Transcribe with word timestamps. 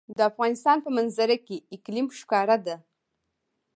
د 0.17 0.19
افغانستان 0.31 0.77
په 0.85 0.89
منظره 0.97 1.37
کې 1.45 1.57
اقلیم 1.75 2.07
ښکاره 2.19 2.57
ده. 2.65 2.75